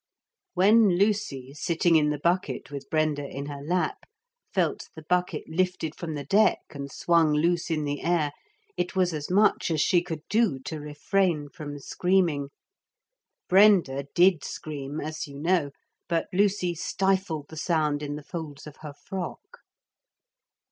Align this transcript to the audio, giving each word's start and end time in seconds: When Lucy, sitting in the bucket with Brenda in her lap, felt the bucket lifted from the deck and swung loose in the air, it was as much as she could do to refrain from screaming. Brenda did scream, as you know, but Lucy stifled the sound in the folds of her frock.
When 0.55 0.97
Lucy, 0.97 1.53
sitting 1.53 1.95
in 1.95 2.09
the 2.09 2.17
bucket 2.17 2.71
with 2.71 2.89
Brenda 2.89 3.23
in 3.29 3.45
her 3.45 3.61
lap, 3.61 3.97
felt 4.51 4.89
the 4.95 5.03
bucket 5.03 5.43
lifted 5.47 5.93
from 5.93 6.15
the 6.15 6.23
deck 6.23 6.57
and 6.71 6.91
swung 6.91 7.33
loose 7.33 7.69
in 7.69 7.83
the 7.83 8.01
air, 8.01 8.31
it 8.75 8.95
was 8.95 9.13
as 9.13 9.29
much 9.29 9.69
as 9.69 9.79
she 9.79 10.01
could 10.01 10.23
do 10.27 10.57
to 10.61 10.79
refrain 10.79 11.49
from 11.49 11.77
screaming. 11.77 12.49
Brenda 13.47 14.05
did 14.15 14.43
scream, 14.43 14.99
as 14.99 15.27
you 15.27 15.37
know, 15.37 15.69
but 16.09 16.25
Lucy 16.33 16.73
stifled 16.73 17.49
the 17.49 17.55
sound 17.55 18.01
in 18.01 18.15
the 18.15 18.23
folds 18.23 18.65
of 18.65 18.77
her 18.77 18.93
frock. 19.05 19.59